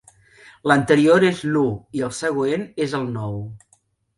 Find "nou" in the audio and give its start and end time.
3.19-3.37